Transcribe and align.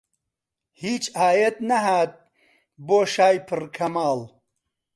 هیچ 0.81 1.03
ئایەت 1.19 1.57
نەهات 1.69 2.11
بۆ 2.87 2.99
شای 3.13 3.37
پڕ 3.47 3.61
کەماڵ 3.75 4.19